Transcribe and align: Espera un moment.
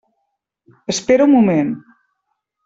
Espera 0.93 1.27
un 1.29 1.35
moment. 1.35 1.71